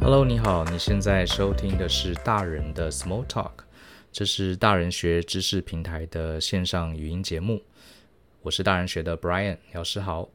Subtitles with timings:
[0.00, 3.50] Hello，你好，你现在收听的是大人的 Small Talk，
[4.12, 7.62] 这是大人学知识平台的线上语音节目。
[8.42, 10.28] 我是大人学的 Brian 老师好。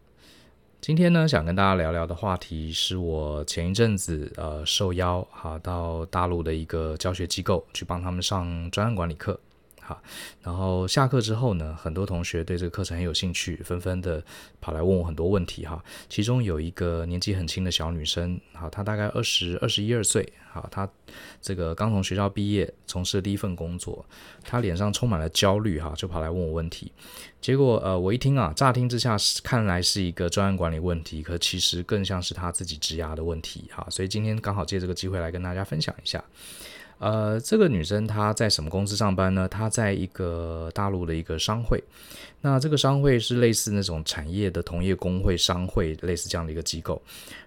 [0.82, 9.40] 今天呢，想跟大家聊聊的话题是我前一阵子呃受邀哈到大陆的一个教学机构去帮他们上专案管理课。
[9.86, 10.02] 好，
[10.42, 14.24] 然后下课之后呢，很多同学对这个课程很有兴趣，纷纷的
[14.62, 15.84] 跑来问我很多问题哈。
[16.08, 20.90] 其中有一个年纪很轻的小女生，好，她大概二十二十一二岁，好，她
[21.42, 24.06] 这个刚从学校毕业，从事第一份工作，
[24.44, 26.92] 她脸上充满了焦虑哈，就跑来问我问题。
[27.42, 33.86] 结果呃，我一听啊，乍听之下看来是一个专案管理问题，可其实更像是她自己职涯的问题哈。
[33.90, 36.24] 所以今天刚好借这个机会来跟大家分享一下。
[37.00, 39.48] 呃，这个女生她在什么公司上班呢？
[39.48, 41.84] 她在一个大陆的一个商会，
[42.42, 47.02] 那这个商会是类似那种产业的同业工会、商会，类似这样的一个机构。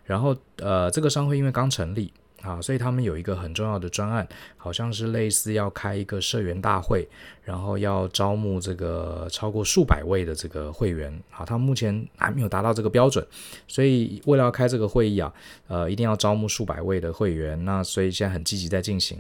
[0.05, 2.13] 然后，呃，这个商会因为刚成立。
[2.43, 7.09] 啊，所以他们有一个很重要的专案，好像是类似要开一个社员大会，
[7.43, 11.13] 然后要招募这个超过数百位的这个会员。
[11.31, 13.27] 啊，他们目前还没有达到这个标准，
[13.67, 15.33] 所以为了要开这个会议啊，
[15.67, 17.65] 呃，一定要招募数百位的会员。
[17.65, 19.19] 那所以现在很积极在进行。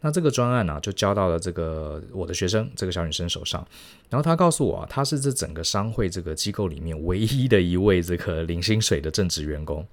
[0.00, 3.66] 那这个专案呢、就交到了这个我的学生这个小女生手上。
[4.10, 9.86] 然后她告诉我啊，她是这整个商会这个机构里面唯一的一位这个领薪水的正职员工。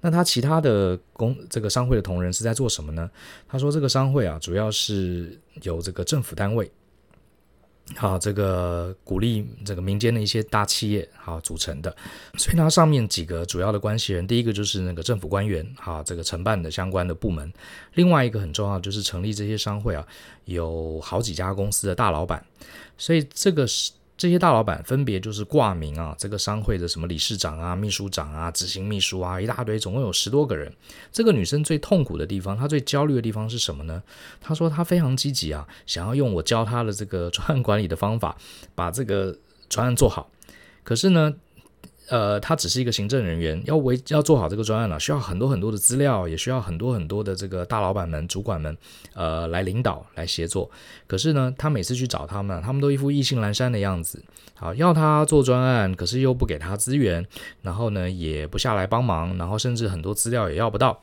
[0.00, 3.10] 那他其他的工这个商会的同仁是在做什么呢？
[3.48, 6.70] 他说这个商会啊，主要是由这个政府单位，
[7.96, 11.94] 好，这个鼓励这个民间的一些大企业好组成的，
[12.36, 17.52] 所以它上面几个主要的关系人，第一个就是那个政府官员，好，这个承办的相关的部门，
[17.94, 20.06] 另外一个很重要就是成立这些商会啊，
[20.44, 22.44] 有好几家公司的大老板，
[22.96, 23.92] 所以这个是。
[24.18, 30.70] 这些大老板分别就是挂名啊，这个商会的什么理事长啊、秘书长啊、执行秘书啊，一大堆，总共有十多个人。
[31.12, 34.02] 这个女生最痛苦的地方，她最焦虑的地方是什么呢？
[34.40, 38.36] 她说她非常积极啊，想要用我教她的这个专案管理的方法，
[38.74, 39.38] 把这个
[39.68, 40.28] 专案做好。
[40.82, 41.32] 可是呢，
[42.08, 48.76] 呃，他只是一个行政人员，要为要做好这个专案了，需要很多很多的资料，也需要很多很多的这个大老板们、主管们，
[49.14, 50.70] 呃，来领导、来协作。
[51.06, 54.24] 可是呢，他每次去找他们，他们都一副意兴阑珊的样子，
[54.54, 57.26] 好，要他做专案，可是又不给他资源，
[57.62, 61.00] 然后呢，也不下来帮忙，然后甚至很多资料也要不到。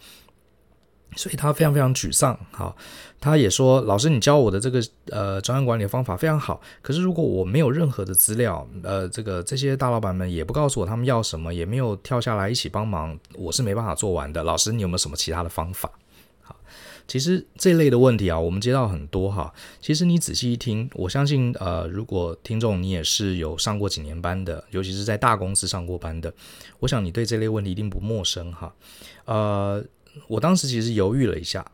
[1.15, 2.75] 所以他非常非常沮丧，好，
[3.21, 14.43] 他也说，老师，你教我的这个呃专案管理的方法非常好，可是如果我没有任何的资料，呃，这个这些大老板们也不告诉我他们要什么，也没有跳下来一起帮忙，我是没办法做完的。
[14.43, 15.89] 老师，你有没有什么其他的方法？
[16.41, 16.53] 好，
[17.07, 19.53] 其实这类的问题啊，我们接到很多哈。
[19.79, 26.33] 其实你仔细一听，我相信呃，如果听众你也是有上过几年班的，尤其是在大公司上过班的，
[26.79, 28.73] 我想你对这类问题一定不陌生哈，
[29.23, 29.81] 呃。
[30.27, 31.65] 我当时其实犹豫了一下，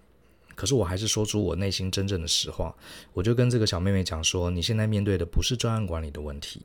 [0.55, 2.75] 可是我还是说出我内心真正的实话。
[3.13, 6.61] 我就跟这个小妹妹讲说：“你现在面对的不是专案管理的问题，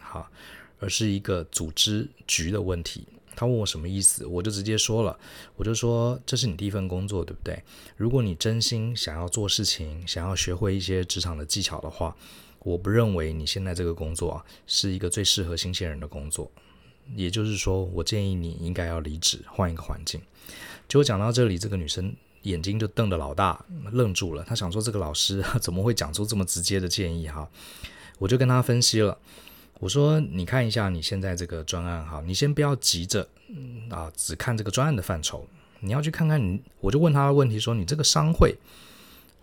[0.00, 0.30] 好，
[0.78, 5.18] 而是一个组织局的问题。”她问我什么意思，我就直接说了，
[5.56, 7.60] 我就说：“这是你第一份工作，对不对？
[7.96, 12.16] 如果你真心想要做事情，想要学会一些职场的技巧的话，
[12.60, 16.48] 我不认为你现在这个工作啊是一个最适合新鲜人的工作。
[17.16, 20.22] 也就是说，我建议你应该要离职，换一个环境。”
[20.88, 24.44] 结果讲到这里，这个女生眼睛就瞪得老大，愣住了。
[24.44, 27.48] 她想说：“这个老师怎么会讲出这么直接的建议？”哈，
[28.18, 29.16] 我就跟她分析了。
[29.80, 33.26] 我说：“你看一下你现在这个专案，哈，你先不要急着
[33.90, 35.46] 啊，只看这个专案的范畴，
[35.80, 38.56] 你要去看看你。”我就问她的问题说：“你这个商会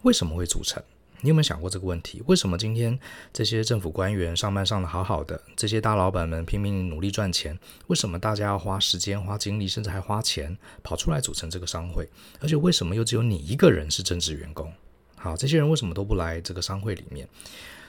[0.04, 0.82] 为什么会组成？”
[1.22, 2.22] 你有没有想过这个问题？
[2.26, 3.00] 为什么今天
[3.32, 12.10] 这些政府官员上班上得好好的，这些大老板们拼命努力赚钱，为什么大家要花时间、花精力，甚至还花钱跑出来组成这个商会？
[12.40, 14.74] 而且为什么又只有你一个人是正职员工？
[15.16, 17.28] 好，这些人为什么都不来这个商会里面？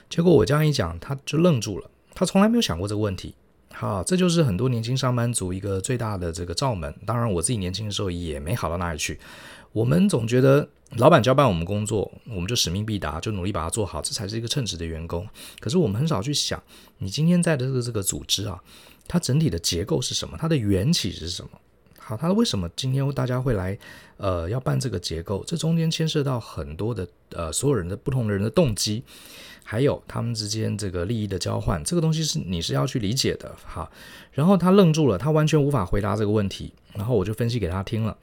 [0.09, 3.33] 结果我这样一讲，他就愣住了，他从来没有想过这个问题。
[3.75, 6.93] 好，这就是很多年轻上班族一个最大的这个罩门。
[7.05, 9.19] 当然，我自己年轻的时候也没好到哪里去。
[9.71, 15.27] 我们总觉得老板交办我们工作，我们就使命必达，就努力把它做好，这才是一个称职的员工。
[15.59, 16.61] 可是我们很少去想，
[16.99, 18.61] 你今天在的这个这个组织啊，
[19.07, 20.37] 它整体的结构是什么？
[20.39, 21.49] 它的缘起是什么？
[21.97, 23.77] 好，它为什么今天大家会来
[24.17, 25.43] 呃要办这个结构？
[25.47, 29.03] 这中间牵涉到很多的呃所有人的不同的人的动机，
[29.63, 33.55] 还有他们之间这个利益的交换，这个东西是你是要去理解的。
[33.65, 33.89] 哈，
[34.31, 36.73] 然后他愣住了，他完全无法回答这个问题。
[36.93, 38.15] 然后我就分析给他听了。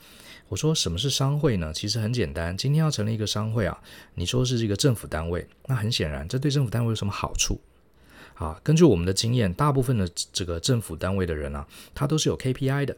[0.48, 1.72] 我说什么是商会呢？
[1.72, 3.78] 其实很简单，今天要成立一个商会啊，
[4.14, 7.60] 你说是一个政府单位，那很显然，这对政府单位有什么好处？
[8.34, 12.96] 啊，根据我们的经验，大部分的这个政府单位的人啊，他都是有 KPI 的。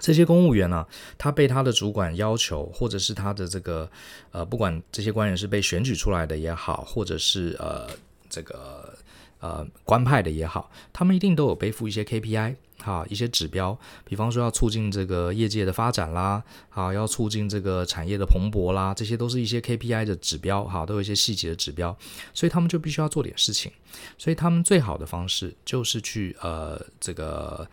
[0.00, 0.86] 这些公务员呢、
[1.16, 3.90] 他被他的主管要求，或者是他的这个
[4.32, 7.88] 呃，不管这些官员是被选举出来的也好，或者是呃
[8.28, 8.96] 这个
[9.40, 12.56] 呃官派的也好，他们一定都有背负一些 KPI。
[12.80, 16.40] 好，一些指标，比方说要促进这个业界的发展啦，
[16.70, 21.94] 啊，要促进这个产业的蓬勃啦，这些都是一些 KPI 的指标，哈，都有一些细节的指标，
[22.32, 23.72] 所以他们就必须要做点事情，
[24.16, 27.68] 所以他们最好的方式就是去呃这个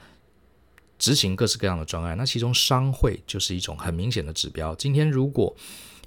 [1.06, 4.74] 执行各式各样的专案，那其中商会就是一种很明显的指标。
[4.74, 5.56] 今天如果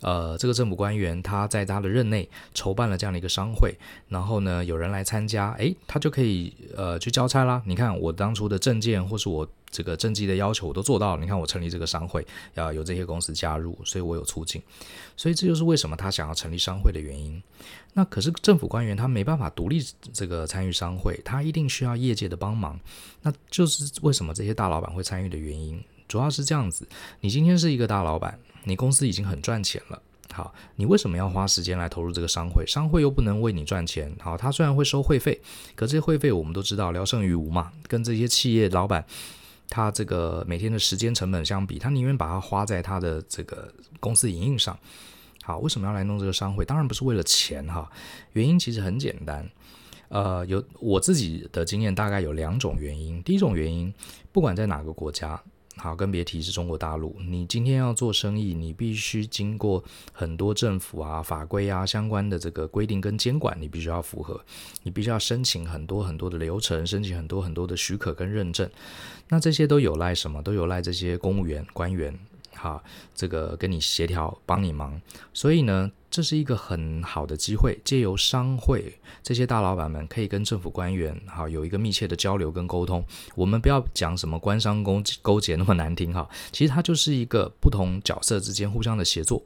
[0.01, 3.75] 呃，这个政府官员他在他的任内筹办了这样的一个商会，
[4.09, 7.63] 然后呢，有人来参加，诶，他就可以呃去交差啦。
[7.67, 11.21] 你看我当初的证件或是我这个政绩的要求我都做到了。
[11.21, 14.63] 你看我成立这个商会，要有这些公司加入，所以我有促进。
[15.17, 17.43] 所以这就是为什么他想要成立商会的原因。
[17.95, 22.79] 那可是政府官员他没办法独立这个参与商会，他一定需要业界的帮忙。
[23.23, 25.83] 那就是为什么这些大老板会参与的原因。
[26.07, 26.87] 主要是这样子，
[27.21, 28.39] 你今天是一个大老板。
[28.69, 32.65] 你公司已经很赚钱了，好，你为什么要花时间来投入这个商会？
[32.67, 35.41] 商会又不能为你赚钱，好，他虽然会收会费，
[35.75, 39.03] 可这些会费我们都知道聊胜于无嘛，跟这些企业老板
[39.71, 44.79] 他这个每天的时间成本相比，他宁愿把它花在他的这个公司营运上。
[45.43, 46.63] 好，为什么要来弄这个商会？
[46.63, 47.91] 当然不是为了钱哈，
[48.35, 49.51] 原因其实很简单，
[50.09, 53.23] 呃，有我自己的经验大概有两种原因。
[53.23, 53.93] 第一种原因，
[54.31, 55.43] 不管在哪个国家。
[55.79, 57.17] 好，更别提是中国大陆。
[57.21, 59.83] 你今天要做生意，你必须经过
[60.13, 64.41] 很多政府啊、法规啊相关的这个规定跟监管，你必须要符合，
[64.83, 68.69] 你必须要申请很多很多的流程，申请很多很多的许可跟认证。
[69.29, 70.43] 那这些都有赖什么？
[70.43, 72.19] 都有赖这些公务员官员。
[72.55, 72.83] 哈，
[73.15, 75.01] 这个跟你协调，帮你忙。
[75.33, 83.05] 所以呢，这是一个很好的机会，借由商会这些大老板们可以跟政府官员哈有一个密切的交流跟沟通。
[83.35, 89.43] 我们不要讲什么官商勾勾结那么难听哈，其实它就是一个不同角色之间互相的协作。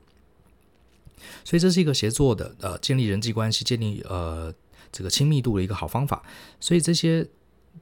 [1.44, 4.52] 所以这是一个协作的呃，建立人际关系、建立呃
[4.92, 6.22] 这个亲密度的一个好方法。
[6.60, 7.26] 所以这些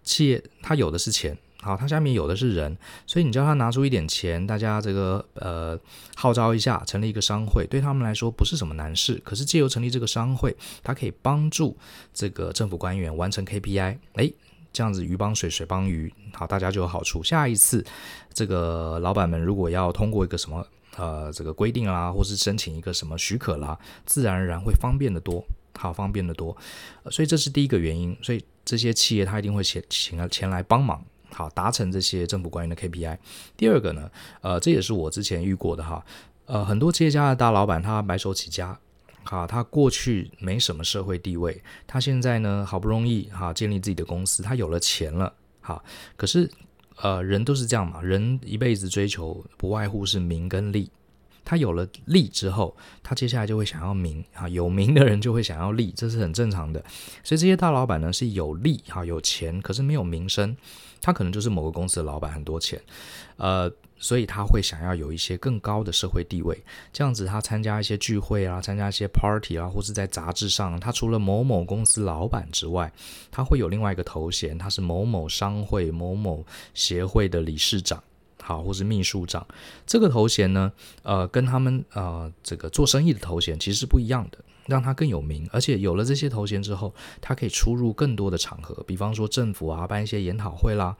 [0.02, 1.36] 企业它有的是钱。
[1.62, 2.74] 好，他下面有的是人，
[3.06, 5.78] 所以你叫他拿出一点钱，大家这个呃
[6.16, 9.20] 号召一下，成立一个商会，对他们来说不是什么难事。
[9.22, 11.76] 可是借由成立这个商会，他可以帮助
[12.14, 14.34] 这个政府官员完成 KPI，诶，
[14.72, 17.22] 这样子鱼帮水，水帮鱼，好，大家就有好处。
[17.22, 17.84] 下一次
[18.32, 20.66] 这个老板们如果要通过一个什么
[20.96, 25.44] 呃这个规定啦，或是申请一个什么许可啦，自然而然会方便得多，
[25.76, 26.56] 好，方便得多。
[27.10, 31.04] 所以这是第一个原因，所以这些企业他一定会请请前来帮忙。
[31.40, 33.16] 好，达成这些政府官员的 KPI。
[33.56, 34.10] 第二个呢，
[34.42, 36.04] 呃，这也是我之前遇过的哈，
[36.44, 38.78] 呃，很多企业家的大老板他白手起家，
[39.22, 45.82] 好，他过去没什么社会地位，他现在呢好不容易哈建立自己的公司，他有了钱了，好，
[46.18, 46.50] 可是
[46.96, 50.90] 呃人都是这样嘛，人一辈子追求不外乎是名跟利。
[51.42, 56.78] 他有了利之后，他接下来就会想要名啊，有名的人就会想要利，这是很正常的。
[57.24, 60.54] 所以这些大老板呢是有利哈，有钱，可是没有名声，
[61.00, 62.80] 他可能就是某个公司的老板，很多钱，
[63.36, 66.56] 呃，所以他会想要有一些更高的社会地位。
[66.92, 72.92] 这样子，他参加一些聚会啊，参加一些 party 啊，或是在杂志上，他除了某某公司老板之外，
[73.30, 76.44] 他会有另外一个头衔，他是某某商会、某某
[76.74, 78.02] 协会的理事长。
[78.42, 79.46] 好，或是秘书长，
[79.86, 80.72] 这个头衔呢，
[81.02, 84.38] 呃，跟他们呃这个做生意的头衔其实是不一样的，
[84.70, 90.96] 让他更有名，而且有了这些头衔之后，他可以出入更多的场合，比方说政府啊，办一些研讨会啦，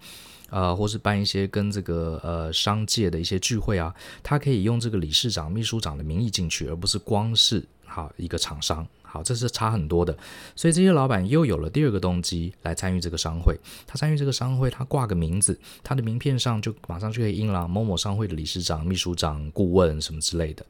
[0.51, 8.87] 呃，或是办一些跟这个呃商界的一些聚会啊，他可以用这个理事长、秘书长的名义进去，而不是光是好一个厂商。
[9.03, 10.17] 好，这是差很多的，
[10.55, 13.59] 所以这些老板又有了第二个动机来参与这个商会。
[13.85, 20.65] 他参与这个商会，他挂个名字，他的名片上就马上就可以印了某某商会的理事长、秘书长、顾问什么之类的。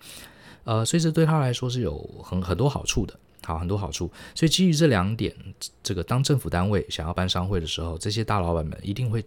[0.64, 3.18] 呃，所以这对他来说是有很很多好处的。
[3.42, 4.10] 好，很多好处。
[4.34, 5.34] 所以基于这两点，
[5.82, 9.24] 这个当政府单位想要办商会的时候，这些大老板们一定会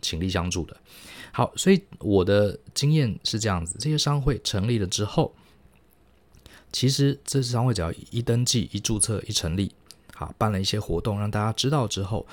[0.00, 0.76] 倾力相助的。
[1.32, 5.34] 好，所以我的经验是这样子：这些商会成立了之后。
[6.72, 9.74] 其实这次商会只要一登记、一注册、一成立，
[10.14, 12.24] 好，办了一些活动，让大家知道之后，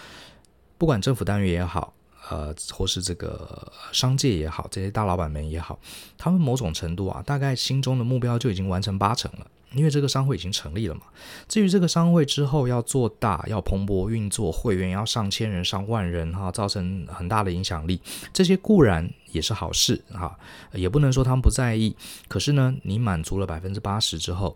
[0.78, 1.92] 不管政府单位也好，
[2.30, 5.80] 呃，或是这个商界也好，这些大老板们也好，
[6.18, 9.48] 他们某种程度啊，大概心中的目标就已经完成八成了。
[9.74, 11.02] 因为这个商会已经成立了嘛，
[11.46, 18.00] 至于这个商会之后要做大、要蓬勃运作，会员要上千人、上万人哈，造成很大的影响力，
[18.32, 20.40] 这些固然也是好事哈，
[20.72, 21.94] 也不能说他们不在意。
[22.30, 24.56] 可是呢，你满足了百分之八十之后，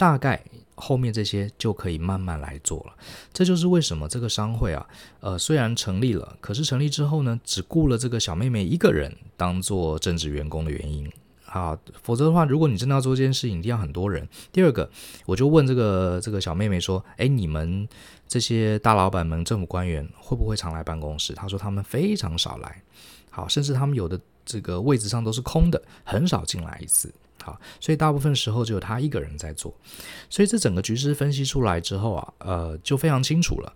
[0.00, 0.42] 大概
[0.76, 2.94] 后面这些就可以慢慢来做了。
[3.34, 4.86] 这就是为什么这个商会啊，
[5.20, 11.06] 呃，虽然成立了，可是成立之后呢，只雇了这个小妹妹一个人当做正职员工的原因。
[11.44, 14.26] 啊，否则的话，如果你真的要做这件事情，一定要很多人。
[14.50, 14.88] 第二个，
[15.26, 17.86] 我就问这个这个小妹妹说：“哎，你们
[18.26, 22.82] 这些大老板们、政府官员会不会常来办公室？”她说：“他们非常少来，
[23.28, 27.12] 好，甚至他们有的这个位置上都是空的，很少进来一次。
[27.42, 29.74] 好，所以大部分时候只有她一个人在做。
[30.28, 33.72] 所以这整个局势分析出来之后啊，呃，就非常清楚了。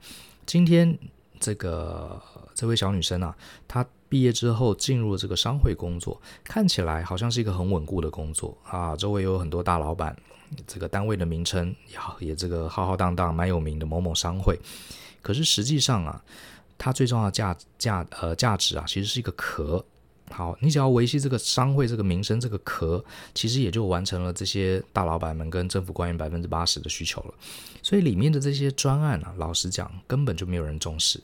[0.46, 0.98] 今天
[1.40, 2.20] 这个
[2.54, 3.86] 这位小女生啊，她。
[4.06, 8.94] 毕业之后进入这个商会工作，看起来好像是一个很稳固的工作啊。
[8.94, 10.16] 周围有很多大老板，
[10.68, 14.56] 这个单位的名称也也这个浩浩荡荡，蛮有名的某某商会。
[15.20, 16.22] 可是实际上啊，
[16.78, 19.84] 它最重要的价价呃价值啊，其实是一个壳。
[20.30, 23.04] 好，你只要维系这个商会这个名声这个壳，
[23.34, 27.34] 其实也就完成了这些大老板们跟政府官员百分之八十的需求了。
[27.82, 31.20] 所以里面的这些专案啊，老实讲，根本就没有人重视。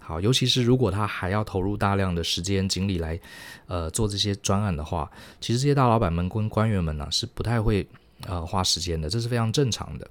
[0.00, 3.20] 好，尤其是如果他还要投入大量的时间精力来，
[3.66, 5.08] 呃，做这些专案的话，
[5.40, 7.86] 其实这些大老板们跟官员们呢、是不太会
[8.26, 10.10] 呃花时间的，这是非常正常的。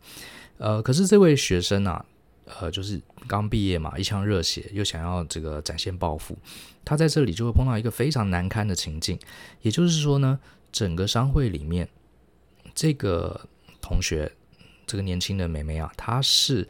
[0.60, 2.06] 呃，可是这位学生啊，
[2.46, 6.38] 呃，就是刚毕业嘛，一腔热血，又想要这个展现抱负，
[6.84, 9.20] 他在这里就会碰到一个非常难堪的情境，
[9.62, 10.40] 也就是说呢，
[10.72, 11.88] 整个商会里面，
[12.74, 13.48] 这个
[13.82, 14.32] 同学，
[14.86, 16.68] 这个年轻的妹妹啊，她是。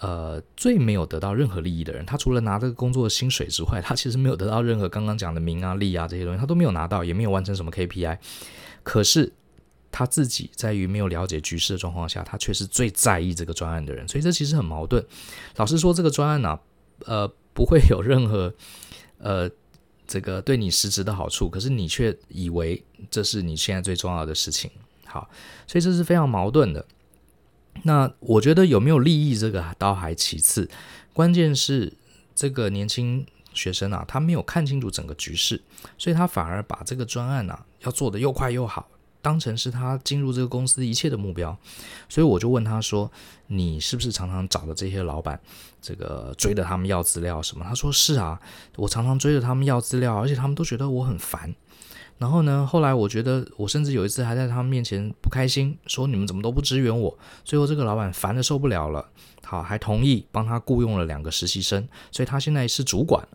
[0.00, 8.16] 呃，最没有得到任何利益的人，他除了拿这个工作的薪水之外，他其实没有得到任何刚刚讲的名啊、利啊这些东西，他都没有拿到，也没有完成什么 KPI。
[8.84, 9.32] 可是
[9.98, 15.04] 他自己在于没有了解局势的状况下，他却是最在意这个专案的人，所以这其实很矛盾。
[15.56, 16.60] 老实说，这个专案呢、啊，
[17.06, 18.54] 呃，不会有任何
[19.18, 19.50] 呃
[20.06, 24.70] 这个对你实质的好处，可是你却以为这是你现在最重要的事情。
[25.04, 25.28] 好，
[25.66, 26.86] 所以这是非常矛盾的。
[27.82, 30.70] 那我觉得有没有利益这个倒还其次，
[31.12, 31.92] 关键是
[32.36, 35.60] 这个年轻学生啊，他没有看清楚整个局势，
[35.98, 38.88] 所以他反而把这个专案啊要做得又快又好，
[39.20, 41.56] 当成是他进入这个公司一切的目标。
[42.08, 43.10] 所以我就问他说
[43.48, 45.38] ：“你是不是常常找的这些老板，
[45.80, 48.40] 这个追着他们要资料什么？”他说：“是啊，
[48.76, 51.54] 我常常追着他们要资料，而且他们都觉得我很烦。”
[52.18, 57.16] 然后呢，后来我觉得，我甚至有一次还在他们面前不开心，说你们怎么都不支援我。
[57.44, 59.08] 最后这个老板烦得受不了了，
[59.44, 63.26] 好，还同意帮他雇佣了两个实习生，所以他现在是主管。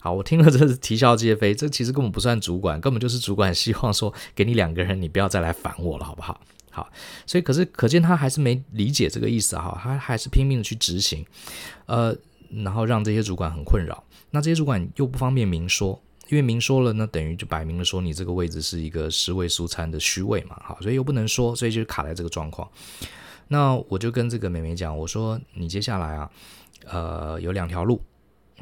[0.00, 6.40] 好，我听了这是啼笑皆非，这其实根本不算主管，根本就是主管希望说给你两个人，你不要再来烦我了，好不好？
[6.72, 6.90] 好，
[7.24, 11.24] 所以可是可见他还是没理解这个意思哈，他还是拼命的去执行，
[11.86, 12.12] 呃，
[12.50, 16.02] 然后让这些主管很困扰，那这些主管又不方便明说。
[16.28, 22.66] 因为明说了呢，等于就摆明了说你这个位置是一个尸位素餐的虚位嘛，好，所以又不能说，所以就卡在这个状况。
[23.48, 26.30] 那我就跟这个妹妹讲，我说你接下来啊，
[26.86, 28.00] 呃，有两条路。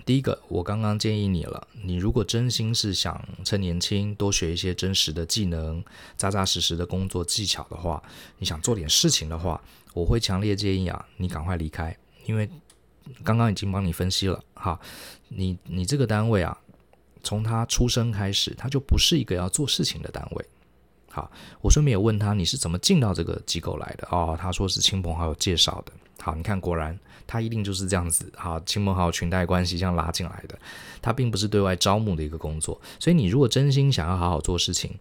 [0.05, 5.85] 第一个，我刚刚建议你了，你如果真心是想趁年轻多学一些真实的技能，
[6.17, 8.03] 扎扎实实的工作技巧的话，
[8.39, 9.63] 你想做点事情的话，
[9.93, 12.49] 我会强烈建议啊，你赶快离开，因为
[13.23, 14.81] 刚刚已经帮你分析了，哈，
[15.29, 16.59] 你你这个单位啊。
[17.23, 20.45] 从他出生开始，他就不是一个要做事情的单位。
[21.11, 24.07] 好，我顺便也问他，你是怎么进到这个机构来的？
[24.13, 25.93] 哦，他说是亲朋好友介绍的。
[26.23, 26.97] 好，你看，果然
[27.27, 28.31] 他一定就是这样子。
[28.37, 30.57] 好，亲朋好友裙带关系这样拉进来的，
[31.03, 32.81] 他并不是对外招募的一个工作。
[33.01, 34.95] 所以你如果真心想要好好做事情，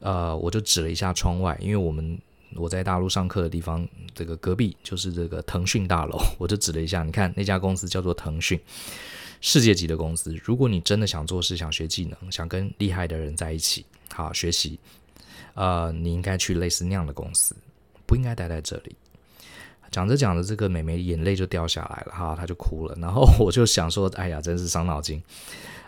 [0.00, 2.20] 呃，我就指了一下窗外，因为我们
[2.54, 8.60] 我在大陆上课的地方，这个隔壁就是这个腾讯大楼，我就指了一下，你看那家公司叫做腾讯。
[9.40, 14.78] 世界级的公司，如果你真的想做事、想学技能、想跟厉害的人在一起，好学习，
[15.54, 17.54] 呃，你应该去类似那样的公司，
[18.06, 18.96] 不应该待在这里。
[19.90, 22.94] 讲着讲着，这个美眉眼泪就掉下来了，哈，她就哭了。
[23.00, 25.22] 然后我就想说，哎呀，真是伤脑筋，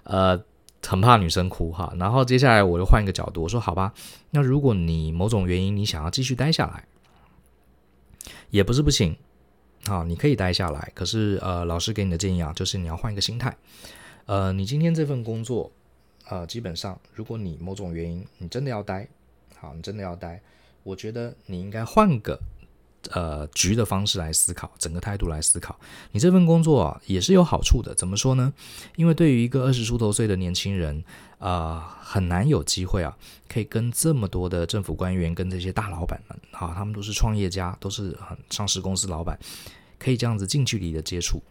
[0.05, 0.41] 呃，
[0.83, 1.93] 很怕女生哭哈。
[1.99, 3.93] 然后接下来我就换一个角度，我说好吧，
[4.31, 6.85] 那如果你某种原因你想要继续待下来，
[8.51, 9.17] 也不是不行。
[9.87, 13.57] 啊，你可以待下来，可是呃，老师给你的建议啊，就是你要换一个心态。
[14.27, 15.73] 呃，你今天这份工作，
[16.29, 19.09] 呃，基本上，如果你某种原因你真的要待，
[19.57, 20.41] 好，你真的要待，
[20.83, 22.39] 我觉得你应该换个
[23.13, 25.79] 呃局的方式来思考，整个态度来思考。
[26.13, 27.95] 你这份工作，也是有好处的。
[27.95, 28.53] 怎么说呢？
[28.97, 31.05] 因为对于一个二十出头岁的年轻人。
[31.41, 33.17] 啊、呃，很难有机会啊，
[33.49, 39.39] 可以跟这么多的政府官员、跟这些大老板们，哈，他们都是创业家，都是很上市公司老板，
[39.99, 41.43] 可以这样子近距离的接触。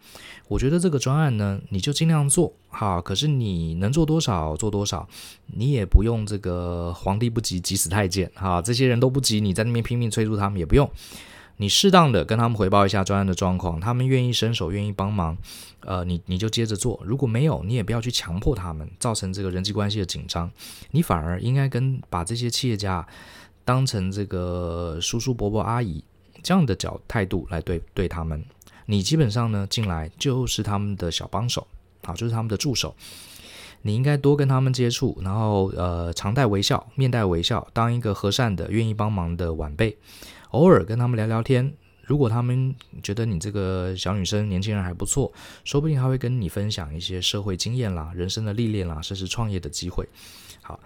[0.46, 3.02] 我觉得这个专案呢，你就尽量做好。
[3.02, 5.08] 可是你能做多少做多少，
[5.46, 10.88] 你也不用这个皇帝不急急死太监哈，这些人都不急，你在那边拼命催促他们也不用。
[11.60, 15.36] 你适当的跟他们回报一下专案的状况，他们愿意伸手愿意帮忙，
[15.80, 16.98] 呃，你你就接着做。
[17.04, 20.50] 如果没有，你也不要去强迫他们，造成这个人际关系的紧张。
[20.92, 23.06] 你反而应该跟把这些企业家
[23.62, 26.02] 当成这个叔叔伯伯阿姨
[26.42, 28.42] 这样的角态度来对对他们。
[28.86, 31.66] 你基本上呢，进来就是他们的小帮手，
[32.02, 32.96] 好，就是他们的助手。
[33.82, 39.98] 你应该多跟他们接触，然后呃，常带微笑，面带微笑，当一个和善的、愿意帮忙的晚辈。
[40.50, 45.32] 偶尔跟他们聊聊天，如果他们觉得你这个小女生、年轻人还不错，
[45.64, 50.08] 说不定他会跟你分享一些社会经验啦、人生的历练啦，甚至创业的机会。
[50.62, 50.78] 好，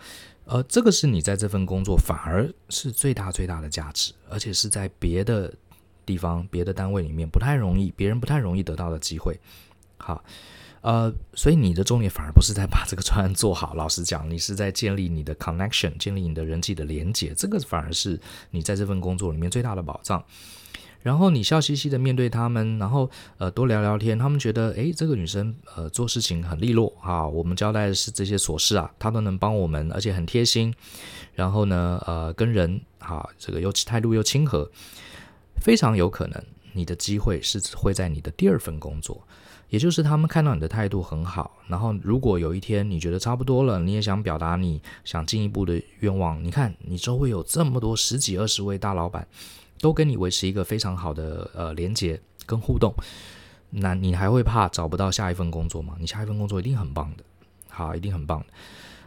[0.45, 5.53] 呃，这个是你在这份工作反而是最大最大的价值，而且是在别的。
[6.07, 9.41] 地方别的单位里面不太容易，别人不太容易得到的机会。
[9.97, 10.23] 好，
[10.85, 20.23] 呃，所以你的重点反而不是在把这个专案做好，老实讲，你是在建立你的 connection，建立你的人际的连接，这个反而是你在这份工作里面最大的保障。
[21.01, 30.75] 然后你笑嘻嘻的面对他们，然后呃多聊聊天，他们觉得诶，这个女生呃做事情很利落啊，我们交代的是这些琐事啊，她都能帮我们，而且很贴心。
[31.35, 34.71] 然后呢，呃，跟人哈这个又态度又亲和。
[35.61, 39.27] 非常有可能，你的机会是会在你的第二份工作，
[39.75, 49.27] 也就是他们看到你的态度很好，然后如果有一天你觉得差不多了，你也想表达你想进一步的愿望，你看你周围有这么多十几二十位大老板，
[49.81, 52.95] 都跟你维持一个非常好的呃连接跟互动，
[53.71, 55.97] 那你还会怕找不到下一份工作吗？
[55.99, 57.25] 你下一份工作一定很棒的，
[57.69, 58.47] 好，一定很棒的，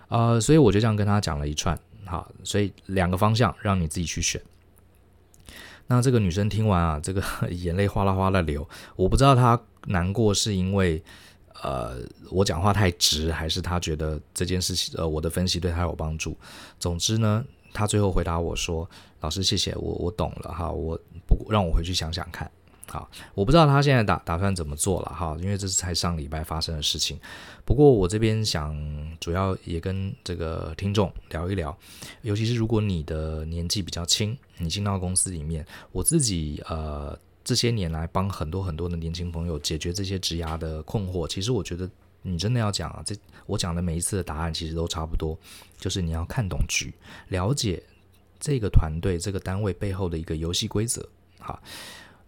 [0.09, 4.41] 呃，所以我就这样跟他讲了一串，好，所以两个方向让你自己去选。
[5.87, 8.67] 那这个女生听完啊，这个 眼泪哗啦哗啦流。
[8.95, 11.01] 我不知道她难过是因为，
[11.63, 11.97] 呃，
[12.29, 16.37] 我讲话太直，还是她觉得这件事情，呃，我的分析对她有帮助。
[16.77, 18.89] 总之呢，她最后回答我说
[19.21, 22.51] ：“老师，谢谢，我我懂了哈，我不让我回去想想看。”
[22.89, 27.19] 好，我不知道他现在打打算怎么做了哈，因为这是才上礼拜发生的事情。
[27.65, 28.73] 不过我这边想
[29.19, 31.77] 主要也跟这个听众聊一聊，
[32.21, 41.27] 尤其是如果你的年纪比较轻，你进到公司里面，我自己呃这些年来帮很多很多的年轻朋友解决这些职涯的困惑。
[41.27, 41.89] 其实我觉得
[42.21, 43.13] 你真的要讲啊，这
[43.45, 45.37] 我讲的每一次的答案其实都差不多，
[45.77, 46.93] 就是你要看懂局，
[47.27, 47.83] 了解
[48.39, 51.05] 这个团队这个单位背后的一个游戏规则，
[51.37, 51.61] 好。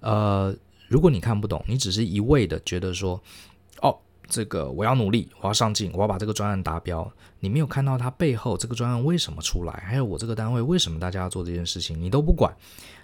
[0.01, 0.55] 呃，
[0.87, 3.21] 如果你看不懂，你只是一味的觉得说，
[3.81, 12.55] 哦，这个我要努力，我要上进，我要把这个专案达标，你没有看到它背后这个专案为什么出来，还有我这个单位为什么大家要做这件事情，你都不管，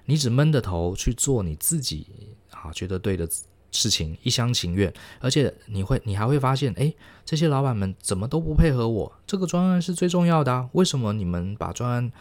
[0.05, 2.07] 你只闷着头去做你自己
[2.51, 3.27] 啊觉得对的
[3.71, 6.93] 事情，一厢情愿，而且你会，你还会发现，哎，
[7.25, 12.11] 这些老板们怎么都不配合我，这个专案是最重要的啊，为什么你们把专案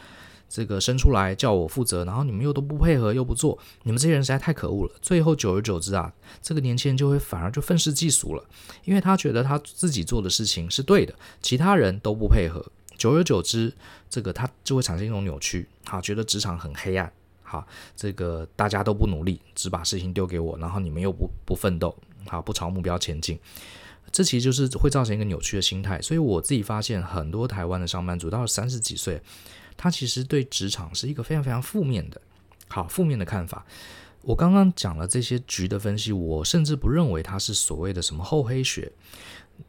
[0.49, 4.93] 这个生出来叫我负责，然后你们又都不配合又不做，你们这些人实在太可恶了。
[5.03, 8.45] 最后久而久之啊，这个年轻人就会反而就愤世嫉俗了，
[8.85, 12.65] 因为他觉得他自己做的事情是对的，其他人都不配合。
[12.97, 13.73] 久而久之，
[14.09, 21.97] 这个他就会产生一种扭曲，好，觉得职场很黑暗，好，这个大家都不努力，只把事情丢给我，然后你们又不不奋斗，
[22.29, 23.37] 好，不朝目标前进，
[24.13, 26.01] 这其实就是会造成一个扭曲的心态。
[26.01, 29.21] 所以我自己发现，很多台湾的上班族到了三十几岁。
[29.77, 32.21] 他其实对职场是一个非常非常负面的，
[32.69, 33.65] 好，负面的看法。
[34.23, 38.91] 我刚刚讲了这些局的分析，我甚至不认为他是所谓的什么厚黑学。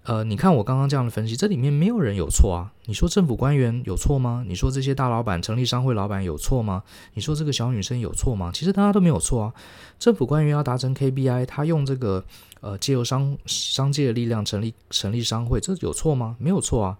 [0.04, 2.72] 呃，你看我刚刚这样的分析，这里面没有人有错啊。
[2.86, 4.44] 你说政府官员有错吗？
[4.48, 6.82] 你说这些大老板、成立商会老板有错吗？
[7.14, 8.50] 你说这个小女生有错吗？
[8.52, 9.54] 其实大家都没有错啊。
[10.00, 12.26] 政府官员要达成 KPI，他用这个
[12.62, 16.36] 呃借由商商界的力量成立成立商会，这有错吗？
[16.40, 16.98] 没有错啊。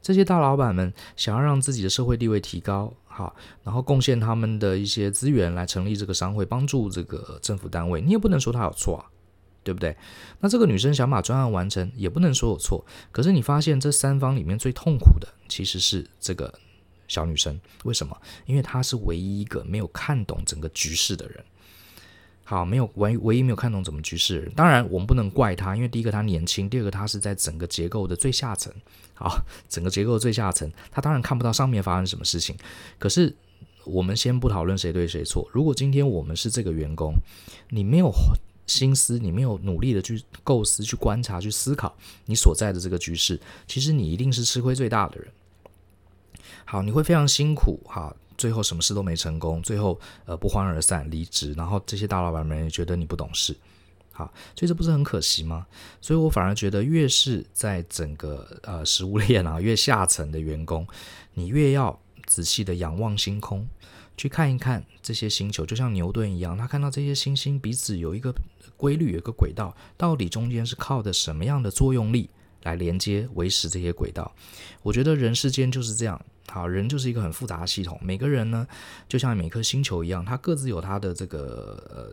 [0.00, 9.04] 这些大老板们想要让自己的社会地位提高，好，然后贡献他们的一些资源来成立这个商会，帮助这个政府单位，你也不能说他有错啊，
[9.62, 9.96] 对不对？
[10.40, 12.84] 那这个女生想把专案完成，也不能说有错。
[13.12, 16.52] 可是你发现这三方里面最痛苦的其实是这个
[17.06, 18.16] 小女生，为什么？
[18.46, 21.44] 因为她是唯一一个没有看懂整个局势的人。
[22.50, 24.50] 好，没有唯唯一没有看懂怎么局势。
[24.56, 28.72] 当然，我们不能怪他，因为第一个他年轻，第二个他是在整个结构的最下层。
[29.12, 32.56] 好， 整个结构的最下层，他当然看不到上面发生什么事情。
[32.98, 33.36] 可是，
[33.84, 35.46] 我们先不讨论谁对谁错。
[35.52, 37.12] 如果今天我们是这个员工，
[37.68, 38.10] 你没有
[38.66, 45.28] 心思，你没有努力的去构思、去观察、去思考你所在的这个局势，其实你一定是吃亏最大的人。
[46.64, 47.78] 好，你会非常辛苦。
[47.84, 48.16] 哈。
[48.38, 53.54] 最后什么事都没成功，最后呃不欢而散离职，然后这些大老板们也觉得你不懂事，
[54.12, 55.66] 好，所以这不是很可惜吗？
[56.00, 60.86] 所以我反而觉得，越是在整个呃食物链啊越下层的员工，
[61.34, 63.66] 你越要仔细的仰望星空，
[64.16, 68.32] 去看一看这些星球，就像牛顿一样，他看到这些星星彼此有一个
[68.76, 72.30] 规律，有一个轨道，到底中间是靠的什么样的作用力
[72.62, 74.32] 来连接维持这些轨道？
[74.82, 76.20] 我觉得人世间就是这样。
[76.50, 77.98] 好，人就是一个很复杂的系统。
[78.02, 78.66] 每个人呢，
[79.08, 82.12] 就像每颗星球一样，它各自有它的这个呃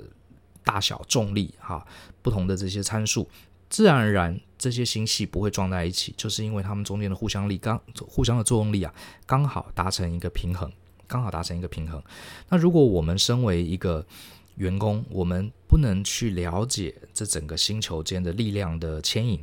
[0.64, 1.86] 大小、重力哈，
[2.22, 3.30] 不同的这些参数，
[3.70, 8.94] 自然而然这些星系不会撞在一起，就是因为它们中间的互相力刚互相的作用力啊，
[9.26, 10.72] 刚好达成一个平衡，
[11.08, 12.02] 刚好达成一个平衡。
[12.50, 14.06] 那如果我们身为一个
[14.56, 19.40] 员工，我们不能去了解这整个星球间的力量的牵引。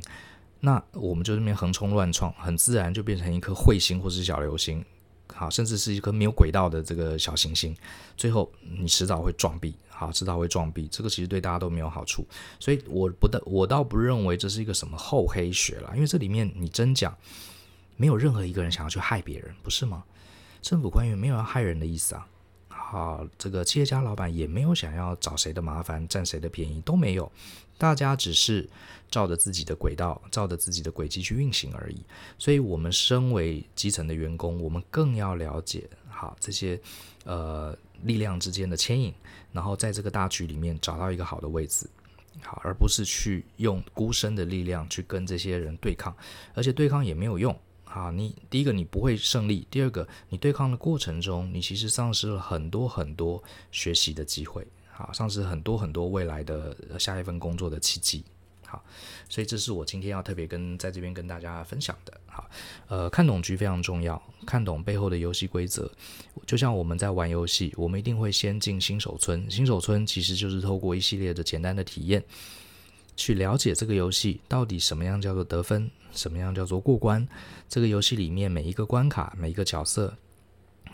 [0.65, 4.81] 那我们就这边横冲乱撞，很自然就变成一颗彗星或是小流星，
[5.33, 7.75] 好，甚至是一颗没有轨道的这个小行星，
[8.15, 12.25] 最后你迟早会撞壁，好，迟早会撞壁，这个其实对大家都没有好处，
[12.61, 17.13] 所以我不得，我倒不认为这是一个什么厚黑学啦，因为这里面你真讲，
[17.97, 20.05] 没有任何一个人想要去害别人，不是吗？
[20.61, 22.25] 政府官员没有要害人的意思啊。
[22.93, 27.31] 啊，这个企业家老板也没有想要找谁的麻烦、占谁的便宜，都没有。
[27.79, 28.69] 大家只是
[29.09, 32.03] 照着自己的轨道、照着自己的轨迹去运行而已。
[32.37, 36.79] 所以，我们身为基层的员工，我们更要了解好这些
[37.25, 39.11] 呃力量之间的牵引，
[39.51, 41.89] 然后在这个大局里面找到一个好的位置，
[42.43, 46.15] 好，而不是去用孤身的力量去跟这些人对抗，
[46.53, 47.59] 而且对抗也没有用。
[47.93, 54.65] 好，你第一个你不会胜利，第二个你对抗的过程中，你其实丧失了很多很多学习的机会，
[54.97, 58.25] 啊，丧失很多很多未来的下一份工作的契机，
[58.65, 58.83] 好，
[59.29, 62.49] 所以这是我今天要特别跟在这边跟大家分享的，好，
[62.87, 65.87] 呃，看懂局非常重要，看懂背后的游戏规则，
[66.47, 72.23] 就像我们在玩游戏，我们一定会先进新手村，新手村其实就是透过一系列的简单的体验。
[73.15, 77.27] 去了解这个游戏到底什么样叫做得分，什么样叫做过关。
[77.67, 80.15] 这个游戏里面每一个关卡、每一个角色、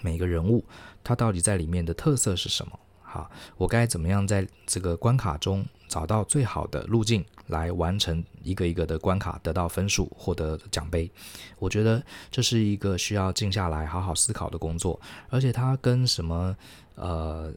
[0.02, 0.64] 每一个人物，
[1.04, 2.80] 它到底在里面的特色是什么？
[3.02, 11.12] 好，我该怎么样在这个关卡中找到最好的路径来完成一个一个的关卡，得到分数，获得奖杯？
[11.58, 14.98] 我觉得这是一个需要静下来好好思考的工作，
[15.30, 16.56] 而且它跟什么
[16.96, 17.52] 呃。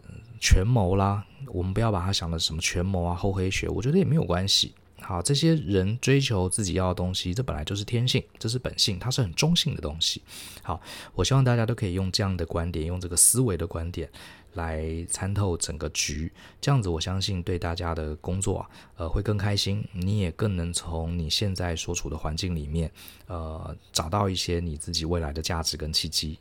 [0.45, 4.75] 权谋啦，我们不要把它想的什么权谋啊、厚黑学，我觉得也没有关系。
[5.03, 10.23] 好，这些人追求自己要的东西，这本来就是天性，这是本性，它是很中性的东西。
[10.63, 10.81] 好，
[11.15, 14.09] 我希望大家都可以用这样的观点，用这个思维的观点
[14.55, 22.91] 来参透整个局，这样子我相信对大家的工作啊，呃，会更开心，你也更能从你现在所处的环境里面，
[23.27, 26.39] 呃，找到一些你自己未来的价值跟契机。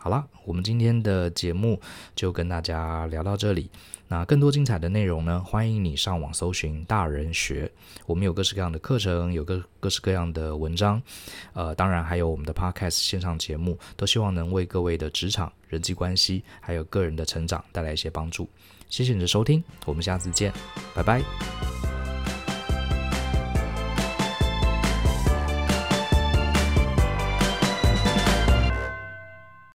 [0.00, 1.80] 好了，我们今天的节目
[2.14, 3.70] 就跟大家聊到这里。
[4.08, 7.70] 那更多精彩的内容呢，欢迎你上网搜寻大人学。
[8.06, 11.00] 我们有各式各样的课程，有各各式各样的文章，
[11.52, 18.48] 呃，当然还有我们的 Podcast 线上节目，都希望能为各位的职场、人际关系还有个人的成长带来一些帮助。
[18.88, 20.52] 谢谢你的收听，我们下次见，
[20.94, 21.77] 拜拜。